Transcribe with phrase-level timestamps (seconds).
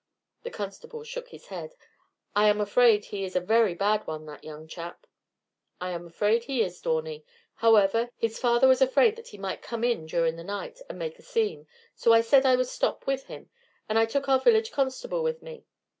[0.41, 1.75] The constable shook his head.
[2.35, 5.05] "I am afraid he is a very bad one, that young chap."
[5.79, 7.23] "I am afraid he is, Dawney.
[7.53, 11.19] However, his father was afraid that he might come in during the night and make
[11.19, 13.51] a scene, so I said I would stop with him,
[13.87, 15.65] and I took our village constable with me.